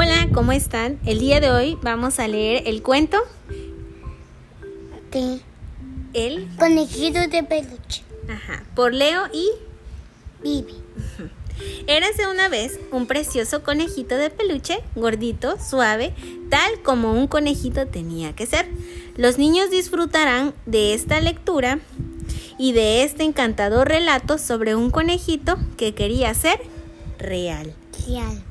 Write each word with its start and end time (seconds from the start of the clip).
Hola, 0.00 0.28
¿cómo 0.32 0.52
están? 0.52 1.00
El 1.06 1.18
día 1.18 1.40
de 1.40 1.50
hoy 1.50 1.76
vamos 1.82 2.20
a 2.20 2.28
leer 2.28 2.62
el 2.66 2.84
cuento 2.84 3.18
de 5.10 5.40
El 6.12 6.46
conejito 6.56 7.18
de 7.18 7.42
peluche. 7.42 8.04
Ajá, 8.28 8.62
por 8.76 8.94
Leo 8.94 9.22
y 9.32 9.50
Vivi. 10.40 10.76
Érase 11.88 12.28
una 12.28 12.48
vez 12.48 12.78
un 12.92 13.08
precioso 13.08 13.64
conejito 13.64 14.16
de 14.16 14.30
peluche, 14.30 14.78
gordito, 14.94 15.56
suave, 15.58 16.14
tal 16.48 16.80
como 16.84 17.12
un 17.12 17.26
conejito 17.26 17.88
tenía 17.88 18.36
que 18.36 18.46
ser. 18.46 18.68
Los 19.16 19.36
niños 19.36 19.68
disfrutarán 19.68 20.54
de 20.64 20.94
esta 20.94 21.20
lectura 21.20 21.80
y 22.56 22.70
de 22.70 23.02
este 23.02 23.24
encantador 23.24 23.88
relato 23.88 24.38
sobre 24.38 24.76
un 24.76 24.92
conejito 24.92 25.58
que 25.76 25.96
quería 25.96 26.32
ser 26.34 26.60
real. 27.18 27.74
Real. 28.06 28.44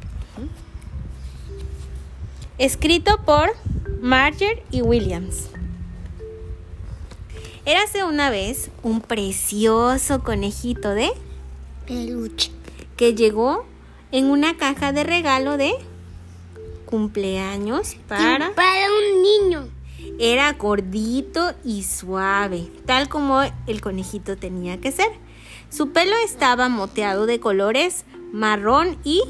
Escrito 2.57 3.19
por 3.23 3.51
Marger 4.01 4.63
y 4.71 4.81
Williams. 4.81 5.49
Érase 7.65 8.03
una 8.03 8.31
vez 8.31 8.71
un 8.81 9.01
precioso 9.01 10.23
conejito 10.23 10.89
de 10.89 11.11
Peluche. 11.85 12.51
que 12.95 13.13
llegó 13.13 13.67
en 14.11 14.25
una 14.25 14.57
caja 14.57 14.91
de 14.91 15.03
regalo 15.03 15.57
de 15.57 15.73
cumpleaños 16.87 17.95
para... 18.07 18.55
Para 18.55 18.87
un 18.87 19.21
niño. 19.21 19.67
Era 20.17 20.51
gordito 20.53 21.53
y 21.63 21.83
suave, 21.83 22.71
tal 22.87 23.07
como 23.07 23.43
el 23.67 23.81
conejito 23.81 24.35
tenía 24.35 24.81
que 24.81 24.91
ser. 24.91 25.11
Su 25.69 25.91
pelo 25.91 26.15
estaba 26.25 26.69
moteado 26.69 27.27
de 27.27 27.39
colores 27.39 28.03
marrón 28.31 28.97
y 29.03 29.21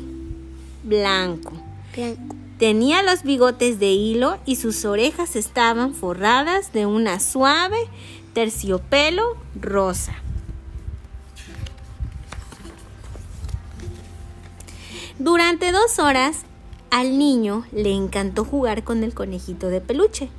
blanco. 0.84 1.52
Blanco. 1.94 2.37
Tenía 2.60 3.04
los 3.04 3.22
bigotes 3.22 3.80
de 3.80 3.92
hilo 3.92 4.38
y 4.46 4.56
sus 4.56 4.84
orejas 4.84 5.36
estaban 5.36 5.94
forradas 5.94 6.74
de 6.74 6.88
una 6.88 7.20
suave 7.20 7.78
terciopelo 8.34 9.38
rosa. 9.60 10.16
Durante 15.20 15.72
dos 15.72 16.00
horas 16.00 16.46
al 16.90 17.20
niño 17.20 17.66
le 17.72 17.92
encantó 17.92 18.44
jugar 18.44 18.84
con 18.84 19.04
el 19.04 19.14
conejito 19.14 19.70
de 19.70 19.82
peluche, 19.82 20.30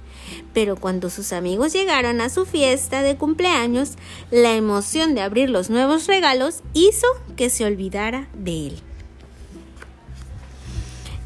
pero 0.52 0.76
cuando 0.76 1.10
sus 1.10 1.32
amigos 1.32 1.72
llegaron 1.72 2.20
a 2.20 2.30
su 2.30 2.46
fiesta 2.46 3.02
de 3.02 3.16
cumpleaños, 3.16 3.92
la 4.30 4.54
emoción 4.54 5.14
de 5.14 5.20
abrir 5.20 5.50
los 5.50 5.70
nuevos 5.70 6.06
regalos 6.06 6.62
hizo 6.74 7.06
que 7.36 7.48
se 7.50 7.64
olvidara 7.64 8.28
de 8.34 8.68
él. 8.68 8.82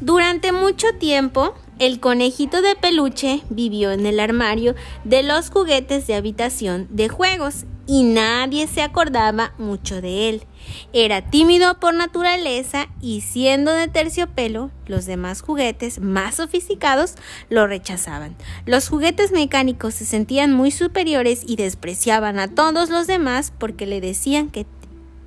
Durante 0.03 0.51
mucho 0.51 0.87
tiempo, 0.99 1.55
el 1.79 2.01
conejito 2.01 2.61
de 2.61 2.75
peluche 2.75 3.41
vivió 3.49 3.93
en 3.93 4.05
el 4.05 4.19
armario 4.19 4.75
de 5.05 5.23
los 5.23 5.49
juguetes 5.49 6.07
de 6.07 6.15
habitación 6.15 6.89
de 6.89 7.07
juegos 7.07 7.63
y 7.87 8.03
nadie 8.03 8.67
se 8.67 8.81
acordaba 8.81 9.53
mucho 9.57 10.01
de 10.01 10.27
él. 10.27 10.43
Era 10.91 11.29
tímido 11.29 11.79
por 11.79 11.93
naturaleza 11.93 12.89
y 12.99 13.21
siendo 13.21 13.71
de 13.71 13.87
terciopelo, 13.87 14.71
los 14.87 15.05
demás 15.05 15.41
juguetes 15.41 16.01
más 16.01 16.35
sofisticados 16.35 17.15
lo 17.47 17.65
rechazaban. 17.65 18.35
Los 18.65 18.89
juguetes 18.89 19.31
mecánicos 19.31 19.93
se 19.93 20.03
sentían 20.05 20.51
muy 20.51 20.71
superiores 20.71 21.43
y 21.47 21.55
despreciaban 21.55 22.39
a 22.39 22.49
todos 22.49 22.89
los 22.89 23.07
demás 23.07 23.53
porque 23.57 23.85
le 23.85 24.01
decían 24.01 24.49
que 24.49 24.65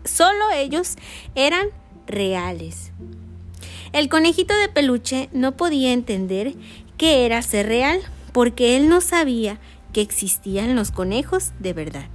solo 0.04 0.50
ellos 0.52 0.96
eran 1.34 1.68
reales. 2.06 2.92
El 3.92 4.08
conejito 4.08 4.54
de 4.56 4.68
peluche 4.68 5.28
no 5.32 5.56
podía 5.56 5.92
entender 5.92 6.54
qué 6.96 7.26
era 7.26 7.42
ser 7.42 7.66
real 7.66 8.00
porque 8.32 8.76
él 8.76 8.88
no 8.88 9.00
sabía 9.00 9.58
que 9.92 10.00
existían 10.00 10.76
los 10.76 10.90
conejos 10.90 11.52
de 11.58 11.72
verdad. 11.72 12.06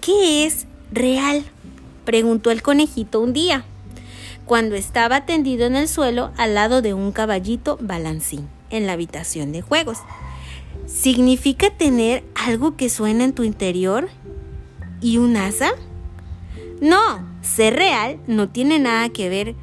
¿Qué 0.00 0.46
es 0.46 0.66
real? 0.92 1.44
preguntó 2.04 2.52
el 2.52 2.62
conejito 2.62 3.20
un 3.20 3.32
día, 3.32 3.64
cuando 4.44 4.76
estaba 4.76 5.26
tendido 5.26 5.66
en 5.66 5.74
el 5.74 5.88
suelo 5.88 6.30
al 6.36 6.54
lado 6.54 6.80
de 6.80 6.94
un 6.94 7.10
caballito 7.10 7.78
balancín 7.80 8.48
en 8.70 8.86
la 8.86 8.92
habitación 8.92 9.50
de 9.50 9.62
juegos. 9.62 9.98
¿Significa 10.86 11.70
tener 11.70 12.22
algo 12.36 12.76
que 12.76 12.88
suena 12.88 13.24
en 13.24 13.34
tu 13.34 13.42
interior 13.42 14.08
y 15.00 15.18
un 15.18 15.36
asa? 15.36 15.72
No, 16.80 17.26
ser 17.46 17.74
real 17.74 18.18
no 18.26 18.48
tiene 18.48 18.78
nada 18.78 19.08
que 19.08 19.28
ver 19.28 19.54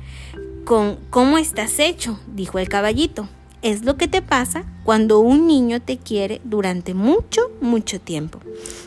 con 0.66 0.98
cómo 1.10 1.38
estás 1.38 1.80
hecho, 1.80 2.20
dijo 2.28 2.60
el 2.60 2.70
caballito. 2.70 3.28
Es 3.62 3.86
lo 3.86 3.96
que 3.96 4.10
te 4.10 4.22
pasa 4.22 4.66
cuando 4.84 5.20
un 5.20 5.48
niño 5.48 5.82
te 5.82 5.98
quiere 5.98 6.42
durante 6.44 6.94
mucho, 6.94 7.50
mucho 7.62 8.00
tiempo. 8.00 8.40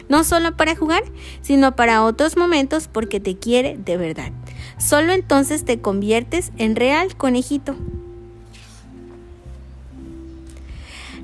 No 0.08 0.22
solo 0.22 0.54
para 0.56 0.76
jugar, 0.76 1.02
sino 1.40 1.74
para 1.74 2.04
otros 2.04 2.36
momentos 2.36 2.88
porque 2.88 3.18
te 3.18 3.36
quiere 3.36 3.78
de 3.78 3.96
verdad. 3.96 4.32
Solo 4.78 5.12
entonces 5.12 5.64
te 5.64 5.80
conviertes 5.80 6.52
en 6.58 6.76
real 6.76 7.16
conejito. 7.16 7.74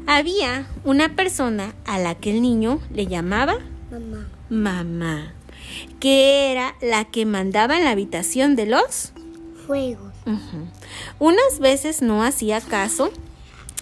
Había 0.06 0.66
una 0.84 1.14
persona 1.14 1.74
a 1.84 1.98
la 1.98 2.14
que 2.14 2.30
el 2.30 2.42
niño 2.42 2.80
le 2.92 3.06
llamaba 3.06 3.58
Mamá. 3.90 4.28
mamá, 4.48 5.34
que 6.00 6.50
era 6.52 6.74
la 6.80 7.04
que 7.04 7.26
mandaba 7.26 7.76
en 7.76 7.84
la 7.84 7.90
habitación 7.90 8.56
de 8.56 8.66
los... 8.66 9.12
Juegos. 9.66 10.12
Unas 11.18 11.58
veces 11.60 12.02
no 12.02 12.22
hacía 12.22 12.60
caso 12.60 13.10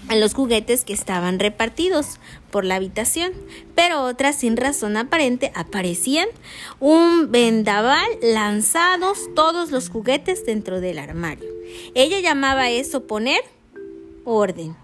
a 0.09 0.17
los 0.17 0.35
juguetes 0.35 0.85
que 0.85 0.93
estaban 0.93 1.39
repartidos 1.39 2.19
por 2.51 2.65
la 2.65 2.77
habitación, 2.77 3.33
pero 3.75 4.03
otras 4.03 4.37
sin 4.37 4.57
razón 4.57 4.97
aparente 4.97 5.53
aparecían 5.55 6.29
un 6.81 7.31
vendaval 7.31 8.09
lanzados 8.23 9.19
todos 9.35 9.71
los 9.71 9.89
juguetes 9.89 10.45
dentro 10.45 10.81
del 10.81 10.99
armario. 10.99 11.49
Ella 11.95 12.21
llamaba 12.21 12.71
eso 12.71 13.07
poner 13.07 13.41
orden 14.25 14.77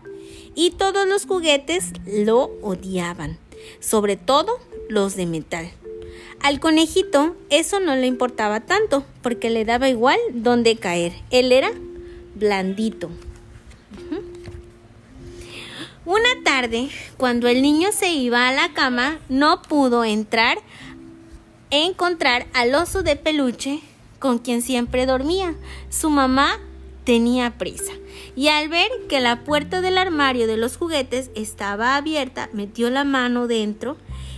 y 0.54 0.70
todos 0.70 1.06
los 1.06 1.26
juguetes 1.26 1.92
lo 2.06 2.50
odiaban, 2.62 3.38
sobre 3.80 4.16
todo 4.16 4.58
los 4.88 5.16
de 5.16 5.26
metal. 5.26 5.70
Al 6.46 6.60
conejito 6.60 7.34
eso 7.50 7.80
no 7.80 7.96
le 7.96 8.06
importaba 8.06 8.60
tanto 8.60 9.04
porque 9.20 9.50
le 9.50 9.64
daba 9.64 9.88
igual 9.88 10.16
dónde 10.32 10.76
caer. 10.76 11.12
Él 11.32 11.50
era 11.50 11.72
blandito. 12.36 13.10
Una 16.04 16.28
tarde, 16.44 16.88
cuando 17.16 17.48
el 17.48 17.62
niño 17.62 17.88
se 17.90 18.12
iba 18.12 18.46
a 18.46 18.52
la 18.52 18.72
cama, 18.74 19.18
no 19.28 19.60
pudo 19.62 20.04
entrar 20.04 20.58
e 21.70 21.84
encontrar 21.84 22.46
al 22.54 22.76
oso 22.76 23.02
de 23.02 23.16
peluche 23.16 23.80
con 24.20 24.38
quien 24.38 24.62
siempre 24.62 25.04
dormía. 25.04 25.56
Su 25.90 26.10
mamá 26.10 26.60
tenía 27.02 27.58
prisa 27.58 27.92
y 28.36 28.46
al 28.46 28.68
ver 28.68 28.92
que 29.08 29.18
la 29.18 29.42
puerta 29.42 29.80
del 29.80 29.98
armario 29.98 30.46
de 30.46 30.58
los 30.58 30.76
juguetes 30.76 31.28
estaba 31.34 31.96
abierta, 31.96 32.50
metió 32.52 32.88
la 32.88 33.02
mano 33.02 33.48
dentro 33.48 33.96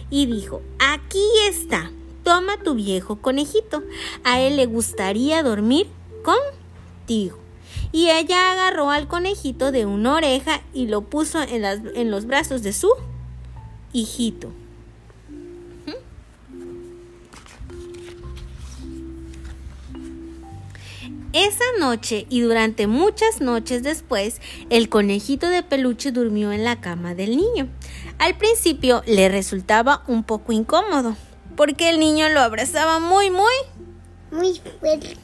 y 0.09 0.25
dijo, 0.25 0.63
aquí 0.79 1.27
está, 1.47 1.91
toma 2.29 2.59
tu 2.63 2.75
viejo 2.75 3.23
conejito, 3.23 3.83
a 4.23 4.39
él 4.39 4.57
le 4.57 4.67
gustaría 4.67 5.43
dormir 5.43 5.87
contigo. 6.23 7.39
Y 7.91 8.11
ella 8.11 8.53
agarró 8.53 8.91
al 8.91 9.09
conejito 9.09 9.73
de 9.73 9.87
una 9.87 10.13
oreja 10.13 10.61
y 10.75 10.89
lo 10.89 11.01
puso 11.01 11.41
en, 11.41 11.65
en 11.65 12.11
los 12.11 12.27
brazos 12.27 12.63
de 12.63 12.75
su 12.75 12.91
hijito. 13.95 14.53
Esa 21.33 21.65
noche 21.79 22.27
y 22.29 22.41
durante 22.41 22.87
muchas 22.87 23.41
noches 23.41 23.83
después, 23.83 24.43
el 24.69 24.91
conejito 24.91 25.49
de 25.49 25.63
peluche 25.63 26.13
durmió 26.13 26.53
en 26.53 26.65
la 26.65 26.83
cama 26.83 27.15
del 27.15 27.39
niño. 27.39 27.69
Al 28.19 28.37
principio 28.37 29.03
le 29.07 29.31
resultaba 29.31 30.03
un 30.09 30.25
poco 30.25 30.53
incómodo, 30.53 31.17
porque 31.59 31.91
el 31.91 31.99
niño 32.01 32.29
lo 32.31 32.41
abrazaba 32.41 33.01
muy, 33.01 33.31
muy 33.31 33.53
Muy 34.31 34.61
fuerte. 34.81 35.17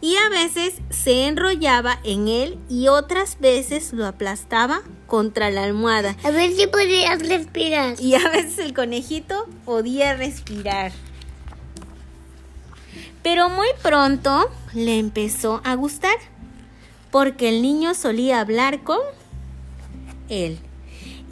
y 0.00 0.14
a 0.16 0.28
veces 0.30 0.74
se 0.88 1.26
enrollaba 1.26 1.98
en 2.04 2.28
él 2.28 2.58
y 2.70 2.86
otras 2.88 3.40
veces 3.40 3.92
lo 3.92 4.06
aplastaba 4.06 4.82
contra 5.08 5.50
la 5.50 5.64
almohada. 5.64 6.16
A 6.22 6.30
ver 6.30 6.52
si 6.52 6.68
podrías 6.68 7.18
respirar. 7.26 7.96
Y 8.00 8.14
a 8.14 8.28
veces 8.30 8.58
el 8.60 8.72
conejito 8.72 9.46
podía 9.64 10.14
respirar. 10.14 10.92
Pero 13.24 13.48
muy 13.48 13.68
pronto 13.82 14.48
le 14.74 14.98
empezó 14.98 15.60
a 15.64 15.74
gustar, 15.74 16.16
porque 17.10 17.48
el 17.48 17.62
niño 17.62 17.94
solía 17.94 18.40
hablar 18.40 18.84
con 18.84 19.00
él. 20.28 20.58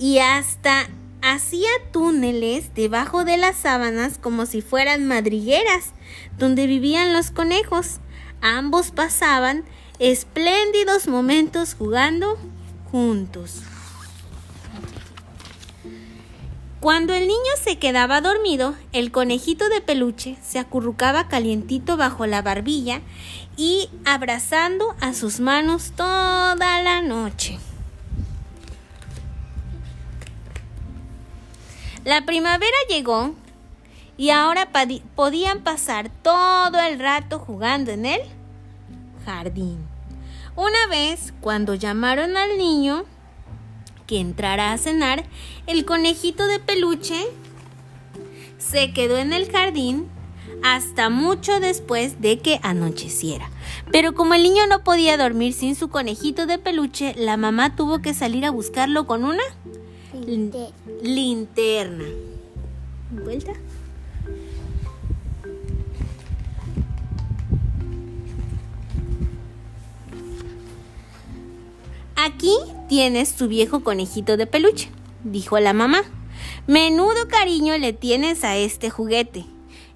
Y 0.01 0.19
hasta 0.19 0.89
hacía 1.33 1.71
túneles 1.93 2.75
debajo 2.75 3.25
de 3.25 3.37
las 3.37 3.57
sábanas 3.57 4.19
como 4.19 4.47
si 4.47 4.61
fueran 4.61 5.07
madrigueras 5.07 5.93
donde 6.39 6.67
vivían 6.67 7.13
los 7.13 7.31
conejos. 7.31 8.01
Ambos 8.41 8.91
pasaban 8.91 9.65
espléndidos 9.99 11.07
momentos 11.07 11.75
jugando 11.75 12.39
juntos. 12.91 13.63
Cuando 16.81 17.15
el 17.15 17.29
niño 17.29 17.53
se 17.63 17.79
quedaba 17.79 18.21
dormido, 18.21 18.75
el 18.93 19.13
conejito 19.13 19.69
de 19.69 19.81
peluche 19.81 20.37
se 20.43 20.59
acurrucaba 20.59 21.29
calientito 21.29 21.97
bajo 21.97 22.27
la 22.27 22.43
barbilla 22.43 23.01
y 23.57 23.89
abrazando 24.05 24.97
a 25.01 25.15
sus 25.15 25.39
manos 25.39 25.93
toda 25.95 26.83
la 26.83 27.01
noche. 27.01 27.61
La 32.05 32.25
primavera 32.25 32.77
llegó 32.89 33.35
y 34.17 34.31
ahora 34.31 34.71
podían 35.15 35.61
pasar 35.61 36.11
todo 36.23 36.81
el 36.81 36.99
rato 36.99 37.39
jugando 37.39 37.93
en 37.93 38.07
el 38.07 38.21
jardín. 39.25 39.79
Una 40.57 40.87
vez, 40.91 41.33
cuando 41.41 41.75
llamaron 41.75 42.37
al 42.37 42.59
niño, 42.59 43.05
que 44.09 44.19
entrara 44.19 44.73
a 44.73 44.79
cenar, 44.79 45.25
el 45.69 45.85
conejito 45.85 46.47
de 46.49 46.59
peluche 46.59 47.25
se 48.59 48.93
quedó 48.93 49.19
en 49.19 49.33
el 49.33 49.51
jardín 49.51 50.09
hasta 50.63 51.09
mucho 51.09 51.61
después 51.61 52.21
de 52.21 52.41
que 52.41 52.59
anocheciera. 52.63 53.49
Pero 53.91 54.15
como 54.15 54.35
el 54.35 54.43
niño 54.43 54.67
no 54.69 54.83
podía 54.83 55.17
dormir 55.17 55.53
sin 55.53 55.75
su 55.75 55.89
conejito 55.89 56.47
de 56.47 56.59
peluche, 56.59 57.15
la 57.17 57.37
mamá 57.37 57.77
tuvo 57.77 58.01
que 58.01 58.13
salir 58.13 58.45
a 58.45 58.51
buscarlo 58.51 59.07
con 59.07 59.25
una 59.25 59.43
linterna. 61.03 62.05
¿Vuelta? 63.11 63.53
Aquí 72.17 72.55
tienes 72.89 73.35
tu 73.35 73.49
viejo 73.49 73.83
conejito 73.83 74.37
de 74.37 74.47
peluche, 74.47 74.91
dijo 75.25 75.59
la 75.59 75.73
mamá. 75.73 76.03
Menudo 76.67 77.27
cariño 77.29 77.77
le 77.79 77.93
tienes 77.93 78.45
a 78.45 78.57
este 78.57 78.91
juguete. 78.91 79.45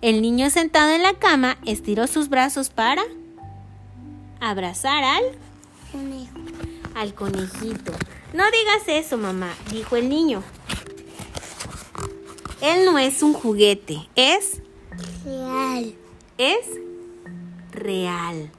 El 0.02 0.22
niño 0.22 0.50
sentado 0.50 0.90
en 0.90 1.02
la 1.02 1.14
cama 1.14 1.56
estiró 1.64 2.06
sus 2.06 2.28
brazos 2.28 2.70
para 2.70 3.02
abrazar 4.40 5.04
al 5.04 5.22
Conejo. 5.92 6.38
al 6.94 7.14
conejito. 7.14 7.92
No 8.36 8.44
digas 8.50 8.82
eso, 8.86 9.16
mamá, 9.16 9.54
dijo 9.72 9.96
el 9.96 10.10
niño. 10.10 10.42
Él 12.60 12.84
no 12.84 12.98
es 12.98 13.22
un 13.22 13.32
juguete, 13.32 14.10
es 14.14 14.60
Real. 15.24 15.94
es 16.36 16.66
real. 17.72 18.50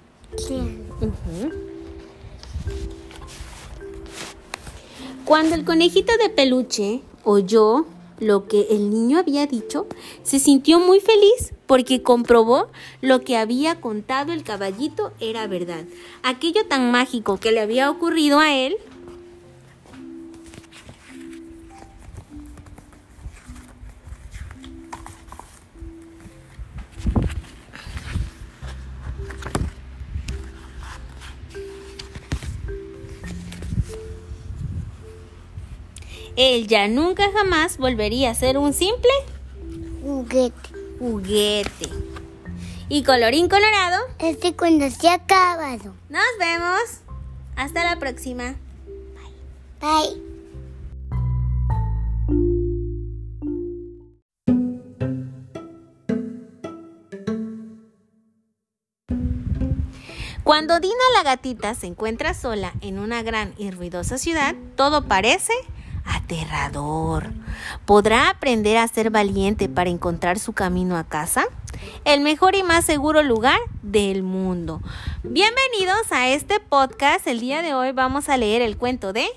Real. 0.49 1.51
Cuando 5.25 5.53
el 5.53 5.63
conejito 5.63 6.11
de 6.17 6.29
peluche 6.29 7.01
oyó 7.23 7.85
lo 8.19 8.47
que 8.47 8.67
el 8.71 8.89
niño 8.89 9.19
había 9.19 9.45
dicho, 9.45 9.85
se 10.23 10.39
sintió 10.39 10.79
muy 10.79 10.99
feliz 11.01 11.53
porque 11.67 12.01
comprobó 12.01 12.69
lo 13.01 13.21
que 13.21 13.37
había 13.37 13.79
contado 13.79 14.33
el 14.33 14.43
caballito 14.43 15.11
era 15.19 15.45
verdad. 15.45 15.85
Aquello 16.23 16.65
tan 16.65 16.91
mágico 16.91 17.37
que 17.37 17.51
le 17.51 17.59
había 17.59 17.91
ocurrido 17.91 18.39
a 18.39 18.55
él 18.55 18.75
él 36.37 36.67
ya 36.67 36.87
nunca 36.87 37.29
jamás 37.33 37.77
volvería 37.77 38.29
a 38.31 38.35
ser 38.35 38.57
un 38.57 38.71
simple 38.73 39.11
Juguete. 40.03 40.69
juguete. 40.99 41.89
Y 42.89 43.03
colorín 43.03 43.49
colorado, 43.49 43.97
Este 44.19 44.55
cuando 44.55 44.89
se 44.89 45.09
ha 45.09 45.15
acabado. 45.15 45.93
nos 46.09 46.23
vemos. 46.39 47.01
Hasta 47.57 47.83
la 47.83 47.99
próxima. 47.99 48.55
Bye. 49.81 50.21
Cuando 60.43 60.79
Dina 60.79 60.93
la 61.15 61.23
gatita 61.23 61.73
se 61.75 61.87
encuentra 61.87 62.33
sola 62.33 62.73
en 62.81 62.99
una 62.99 63.21
gran 63.21 63.53
y 63.57 63.71
ruidosa 63.71 64.17
ciudad, 64.17 64.55
todo 64.75 65.03
parece 65.03 65.53
aterrador. 66.07 67.31
¿Podrá 67.85 68.29
aprender 68.29 68.77
a 68.77 68.87
ser 68.87 69.09
valiente 69.09 69.69
para 69.69 69.89
encontrar 69.89 70.39
su 70.39 70.53
camino 70.53 70.97
a 70.97 71.03
casa? 71.03 71.45
El 72.05 72.21
mejor 72.21 72.55
y 72.55 72.63
más 72.63 72.85
seguro 72.85 73.21
lugar 73.23 73.59
del 73.81 74.23
mundo. 74.23 74.81
Bienvenidos 75.23 76.11
a 76.11 76.29
este 76.29 76.59
podcast. 76.59 77.27
El 77.27 77.39
día 77.39 77.61
de 77.61 77.73
hoy 77.73 77.91
vamos 77.91 78.29
a 78.29 78.37
leer 78.37 78.61
el 78.61 78.77
cuento 78.77 79.13
de 79.13 79.27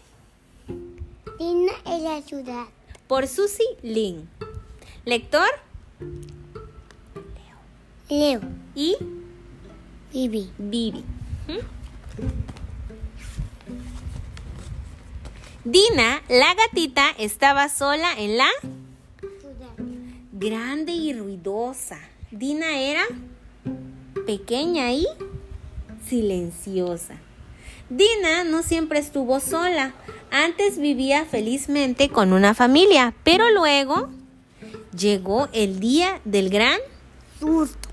Dina 1.39 1.73
en 1.87 2.05
la 2.05 2.21
ciudad. 2.23 2.65
por 3.07 3.27
Susie 3.27 3.65
Lin. 3.83 4.29
Lector 5.05 5.49
Leo. 8.09 8.41
y 8.75 8.97
Vivi. 10.13 10.51
Vivi. 10.59 11.05
¿Mm? 11.49 12.60
Dina, 15.65 16.23
la 16.31 16.55
gatita, 16.55 17.11
estaba 17.19 17.69
sola 17.69 18.09
en 18.17 18.39
la 18.39 18.49
grande 20.33 20.93
y 20.93 21.13
ruidosa. 21.13 21.99
Dina 22.31 22.79
era 22.79 23.03
pequeña 24.25 24.91
y 24.95 25.07
silenciosa. 26.09 27.17
Dina 27.91 28.43
no 28.45 28.63
siempre 28.63 29.01
estuvo 29.01 29.39
sola. 29.39 29.93
Antes 30.31 30.79
vivía 30.79 31.27
felizmente 31.27 32.09
con 32.09 32.33
una 32.33 32.55
familia, 32.55 33.13
pero 33.23 33.51
luego 33.51 34.09
llegó 34.97 35.51
el 35.53 35.79
día 35.79 36.23
del 36.25 36.49
gran 36.49 36.79
Susto. 37.39 37.90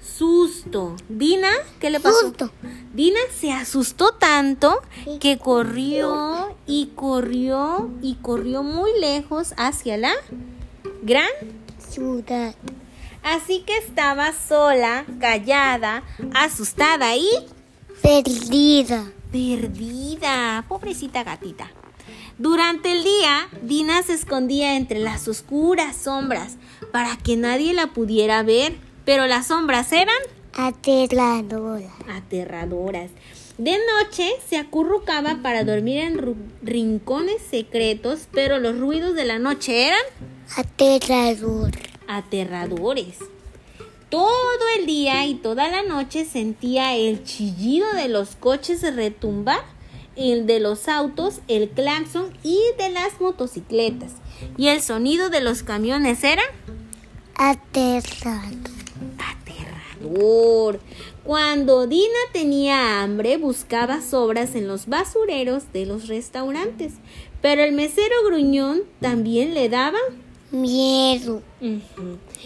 Susto. 0.00 0.96
Dina, 1.08 1.50
¿qué 1.78 1.90
le 1.90 2.00
pasó? 2.00 2.20
Susto. 2.20 2.50
Dina 2.94 3.20
se 3.38 3.52
asustó 3.52 4.12
tanto 4.12 4.80
que 5.20 5.38
corrió 5.38 6.56
y 6.66 6.92
corrió 6.94 7.90
y 8.02 8.16
corrió 8.16 8.62
muy 8.62 8.90
lejos 9.00 9.54
hacia 9.56 9.96
la 9.96 10.12
gran 11.02 11.28
Ciudad. 11.90 12.54
Así 13.22 13.62
que 13.66 13.76
estaba 13.78 14.32
sola, 14.32 15.04
callada, 15.18 16.02
asustada 16.34 17.16
y 17.16 17.28
Perdida. 18.02 19.10
perdida. 19.30 20.64
Pobrecita 20.68 21.22
gatita. 21.24 21.70
Durante 22.38 22.92
el 22.92 23.04
día, 23.04 23.48
Dina 23.62 24.02
se 24.02 24.14
escondía 24.14 24.76
entre 24.76 25.00
las 25.00 25.28
oscuras 25.28 25.96
sombras 25.96 26.56
para 26.92 27.16
que 27.18 27.36
nadie 27.36 27.74
la 27.74 27.88
pudiera 27.88 28.42
ver, 28.42 28.78
pero 29.10 29.26
las 29.26 29.48
sombras 29.48 29.90
eran 29.90 30.14
Aterradora. 30.54 31.90
aterradoras. 32.08 33.10
De 33.58 33.72
noche 33.72 34.30
se 34.48 34.56
acurrucaba 34.56 35.40
para 35.42 35.64
dormir 35.64 35.98
en 35.98 36.36
rincones 36.62 37.42
secretos, 37.50 38.28
pero 38.30 38.60
los 38.60 38.78
ruidos 38.78 39.16
de 39.16 39.24
la 39.24 39.40
noche 39.40 39.88
eran 39.88 39.98
Aterrador. 40.56 41.72
aterradores. 42.06 43.16
Todo 44.10 44.60
el 44.78 44.86
día 44.86 45.26
y 45.26 45.34
toda 45.34 45.66
la 45.66 45.82
noche 45.82 46.24
sentía 46.24 46.94
el 46.94 47.24
chillido 47.24 47.92
de 47.94 48.06
los 48.06 48.36
coches 48.36 48.80
retumbar, 48.94 49.64
el 50.14 50.46
de 50.46 50.60
los 50.60 50.86
autos, 50.86 51.40
el 51.48 51.70
claxon 51.70 52.32
y 52.44 52.60
de 52.78 52.90
las 52.90 53.20
motocicletas. 53.20 54.12
Y 54.56 54.68
el 54.68 54.80
sonido 54.80 55.30
de 55.30 55.40
los 55.40 55.64
camiones 55.64 56.22
era 56.22 56.44
Aterrador. 57.34 58.69
Cuando 61.24 61.86
Dina 61.86 62.18
tenía 62.32 63.02
hambre, 63.02 63.36
buscaba 63.36 64.00
sobras 64.00 64.54
en 64.54 64.66
los 64.66 64.86
basureros 64.86 65.72
de 65.72 65.86
los 65.86 66.08
restaurantes. 66.08 66.94
Pero 67.42 67.62
el 67.62 67.72
mesero 67.72 68.14
gruñón 68.24 68.82
también 69.00 69.54
le 69.54 69.68
daba 69.68 69.98
Miedo. 70.50 71.42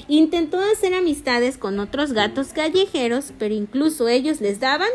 Intentó 0.08 0.60
hacer 0.60 0.92
amistades 0.94 1.56
con 1.56 1.80
otros 1.80 2.12
gatos 2.12 2.48
callejeros, 2.48 3.32
pero 3.38 3.54
incluso 3.54 4.08
ellos 4.08 4.40
les 4.40 4.60
daban 4.60 4.90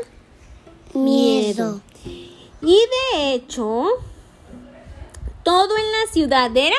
Miedo. 0.93 1.81
Y 2.61 2.77
de 3.13 3.33
hecho, 3.33 3.87
todo 5.43 5.75
en 5.75 5.91
la 5.91 6.11
ciudad 6.13 6.55
era 6.55 6.75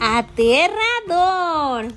aterrador. 0.00 1.92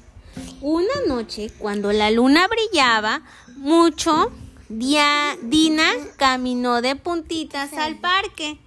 Una 0.61 0.93
noche, 1.07 1.51
cuando 1.59 1.91
la 1.91 2.09
luna 2.11 2.47
brillaba 2.47 3.21
mucho, 3.57 4.31
Dia- 4.69 5.37
Dina 5.43 5.89
caminó 6.17 6.81
de 6.81 6.95
puntitas 6.95 7.73
al 7.73 7.97
parque. 7.99 8.57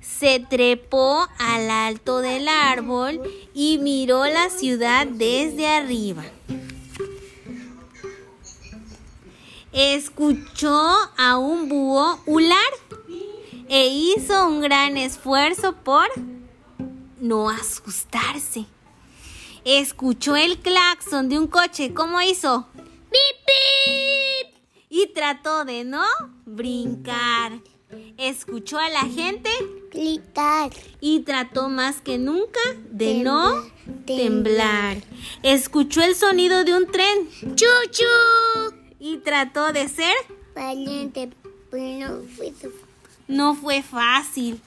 Se 0.00 0.40
trepó 0.40 1.26
al 1.38 1.70
alto 1.70 2.20
del 2.20 2.48
árbol 2.48 3.20
y 3.54 3.78
miró 3.78 4.24
la 4.26 4.50
ciudad 4.50 5.06
desde 5.06 5.68
arriba. 5.68 6.24
Escuchó 9.72 10.94
a 11.16 11.38
un 11.38 11.68
búho 11.68 12.18
hular 12.26 12.72
e 13.68 13.88
hizo 13.88 14.46
un 14.48 14.60
gran 14.60 14.96
esfuerzo 14.96 15.74
por 15.74 16.06
no 17.20 17.50
asustarse. 17.50 18.66
Escuchó 19.68 20.36
el 20.36 20.58
claxon 20.58 21.28
de 21.28 21.40
un 21.40 21.48
coche. 21.48 21.92
¿Cómo 21.92 22.20
hizo? 22.20 22.68
¡Pip, 23.10 23.36
pip! 23.44 24.54
Y 24.88 25.08
trató 25.08 25.64
de 25.64 25.82
no 25.82 26.04
brincar. 26.44 27.58
Escuchó 28.16 28.78
a 28.78 28.88
la 28.88 29.00
gente 29.00 29.50
Gritar. 29.92 30.70
y 31.00 31.20
trató 31.20 31.68
más 31.68 32.00
que 32.00 32.16
nunca 32.16 32.60
de 32.92 33.14
no 33.24 33.64
Temblar. 34.06 34.06
temblar. 34.06 34.96
Escuchó 35.42 36.00
el 36.02 36.14
sonido 36.14 36.62
de 36.62 36.72
un 36.76 36.86
tren. 36.86 37.28
¡Chuchu! 37.56 38.04
Y 39.00 39.18
trató 39.18 39.72
de 39.72 39.88
ser. 39.88 40.14
Valiente. 40.54 41.30
Pero 41.72 42.08
no 42.20 42.22
fue 42.36 42.52
su- 42.60 42.72
No 43.28 43.54
fue 43.54 43.82
fácil. 43.82 44.60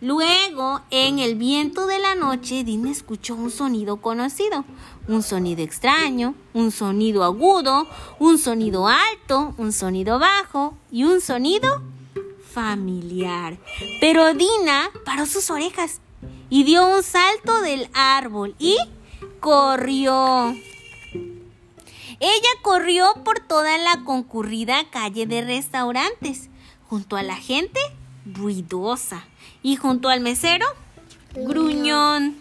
Luego, 0.00 0.82
en 0.90 1.18
el 1.18 1.36
viento 1.36 1.86
de 1.86 1.98
la 1.98 2.14
noche, 2.14 2.62
Dina 2.62 2.90
escuchó 2.90 3.34
un 3.34 3.50
sonido 3.50 3.96
conocido. 3.96 4.64
Un 5.08 5.22
sonido 5.22 5.62
extraño, 5.62 6.34
un 6.52 6.70
sonido 6.70 7.24
agudo, 7.24 7.86
un 8.18 8.38
sonido 8.38 8.88
alto, 8.88 9.54
un 9.56 9.72
sonido 9.72 10.18
bajo 10.18 10.76
y 10.90 11.04
un 11.04 11.20
sonido 11.20 11.82
familiar. 12.52 13.56
Pero 14.00 14.34
Dina 14.34 14.90
paró 15.04 15.24
sus 15.24 15.50
orejas 15.50 16.00
y 16.50 16.64
dio 16.64 16.86
un 16.86 17.02
salto 17.02 17.62
del 17.62 17.88
árbol 17.94 18.54
y 18.58 18.76
corrió. 19.40 20.54
Ella 22.20 22.50
corrió 22.62 23.06
por 23.24 23.40
toda 23.40 23.76
la 23.78 24.04
concurrida 24.04 24.88
calle 24.90 25.26
de 25.26 25.42
restaurantes, 25.42 26.48
junto 26.94 27.16
a 27.16 27.24
la 27.24 27.34
gente 27.34 27.80
ruidosa 28.24 29.24
y 29.64 29.74
junto 29.74 30.10
al 30.10 30.20
mesero 30.20 30.64
gruñón, 31.34 32.36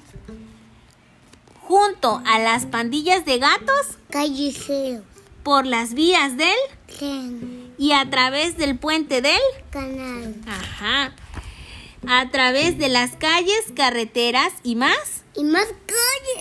junto 1.63 2.21
a 2.23 2.37
las 2.37 2.67
pandillas 2.67 3.25
de 3.25 3.39
gatos 3.39 3.97
Callecero. 4.11 5.01
por 5.41 5.65
las 5.65 5.95
vías 5.95 6.37
del 6.37 6.53
Tren. 6.85 7.73
y 7.79 7.93
a 7.93 8.07
través 8.11 8.55
del 8.55 8.77
puente 8.77 9.23
del 9.23 9.41
Canal. 9.71 10.35
ajá, 10.47 11.15
a 12.05 12.29
través 12.29 12.77
de 12.77 12.89
las 12.89 13.15
calles, 13.15 13.73
carreteras 13.75 14.53
y 14.61 14.75
más. 14.75 15.23
Y 15.35 15.45
más 15.45 15.65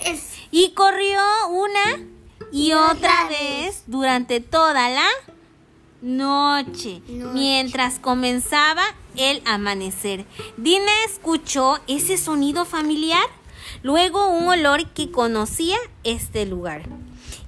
calles. 0.05 0.33
Y 0.51 0.73
corrió 0.73 1.19
una 1.49 2.05
y 2.51 2.73
otra 2.73 3.27
vez 3.27 3.85
durante 3.87 4.39
toda 4.39 4.91
la 4.91 5.09
noche, 6.03 7.01
Noche. 7.07 7.33
mientras 7.33 7.97
comenzaba 7.97 8.83
el 9.15 9.41
amanecer. 9.45 10.25
Dina 10.57 10.91
escuchó 11.07 11.79
ese 11.87 12.17
sonido 12.17 12.65
familiar, 12.65 13.23
luego 13.81 14.27
un 14.27 14.49
olor 14.49 14.85
que 14.89 15.09
conocía 15.09 15.77
este 16.03 16.45
lugar. 16.45 16.83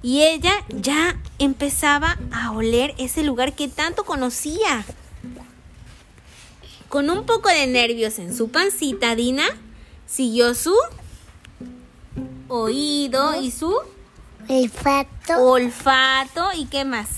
Y 0.02 0.22
ella 0.22 0.52
ya 0.68 1.20
empezaba 1.38 2.18
a 2.32 2.52
oler 2.52 2.94
ese 2.98 3.22
lugar 3.22 3.54
que 3.54 3.68
tanto 3.68 4.04
conocía. 4.04 4.84
Con 6.88 7.10
un 7.10 7.26
poco 7.26 7.48
de 7.48 7.66
nervios 7.66 8.18
en 8.18 8.34
su 8.34 8.48
pancita, 8.48 9.14
Dina 9.16 9.44
siguió 10.06 10.54
su 10.54 10.74
oído 12.48 13.40
y 13.42 13.50
su 13.50 13.74
Olfato. 14.48 15.42
olfato 15.42 16.48
y 16.56 16.66
qué 16.66 16.84
más. 16.84 17.08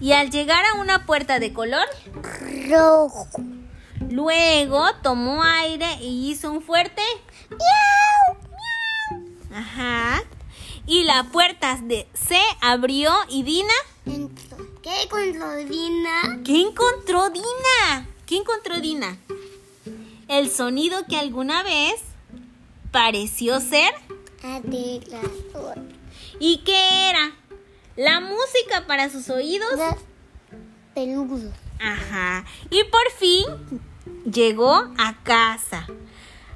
Y 0.00 0.12
al 0.12 0.30
llegar 0.30 0.64
a 0.64 0.80
una 0.80 1.04
puerta 1.06 1.38
de 1.38 1.52
color, 1.52 1.86
Rojo. 2.68 3.28
luego 4.08 4.84
tomó 5.02 5.42
aire 5.42 5.86
y 6.00 6.30
hizo 6.30 6.50
un 6.50 6.62
fuerte 6.62 7.02
Ajá. 9.52 10.22
Y 10.86 11.04
la 11.04 11.24
puerta 11.24 11.78
de 11.82 12.08
se 12.14 12.40
abrió 12.60 13.12
y 13.28 13.42
Dina, 13.42 13.74
Entró. 14.06 14.56
¿Qué 14.82 15.02
encontró 15.02 15.54
Dina? 15.56 16.40
¿qué 16.44 16.60
encontró 16.60 17.30
Dina? 17.30 18.08
¿Qué 18.26 18.36
encontró 18.36 18.80
Dina? 18.80 19.18
El 20.28 20.50
sonido 20.50 21.04
que 21.06 21.16
alguna 21.16 21.62
vez 21.62 22.00
pareció 22.90 23.60
ser 23.60 23.92
Aterrador. 24.42 25.76
¿Y 26.38 26.58
qué 26.58 27.10
era? 27.10 27.32
La 27.96 28.20
música 28.20 28.86
para 28.86 29.10
sus 29.10 29.28
oídos. 29.30 29.68
Peludos. 30.94 31.52
Ajá. 31.80 32.44
Y 32.70 32.84
por 32.84 33.10
fin 33.18 33.44
llegó 34.30 34.74
a 34.98 35.14
casa. 35.22 35.86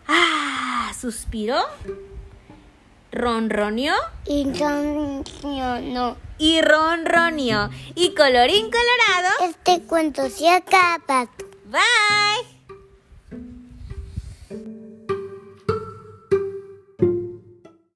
Ah, 0.07 0.93
suspiró, 0.99 1.63
ronroneó 3.11 3.95
Y 4.27 4.45
no. 4.45 6.17
y 6.39 6.61
ronroneó. 6.61 7.71
Y 7.95 8.15
colorín 8.15 8.71
colorado. 8.71 9.35
Este 9.51 9.83
cuento 9.87 10.29
se 10.29 10.51
acaba. 10.51 11.29
Bye. 11.67 12.54